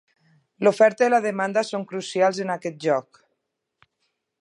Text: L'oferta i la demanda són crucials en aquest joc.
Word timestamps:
L'oferta 0.67 1.09
i 1.09 1.11
la 1.13 1.19
demanda 1.27 1.65
són 1.69 1.85
crucials 1.93 2.43
en 2.47 2.57
aquest 2.57 2.83
joc. 2.89 3.25